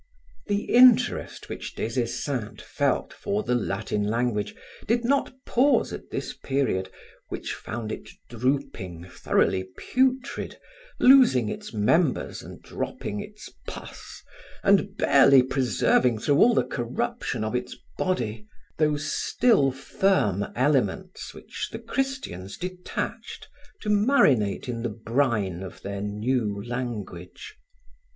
[0.47, 4.55] The interest which Des Esseintes felt for the Latin language
[4.87, 6.89] did not pause at this period
[7.29, 10.57] which found it drooping, thoroughly putrid,
[10.99, 14.23] losing its members and dropping its pus,
[14.63, 18.47] and barely preserving through all the corruption of its body,
[18.79, 23.47] those still firm elements which the Christians detached
[23.81, 27.55] to marinate in the brine of their new language.